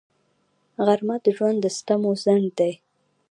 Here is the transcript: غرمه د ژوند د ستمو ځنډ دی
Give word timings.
غرمه 0.85 1.15
د 1.25 1.27
ژوند 1.37 1.57
د 1.61 1.65
ستمو 1.77 2.11
ځنډ 2.23 2.45
دی 2.59 2.73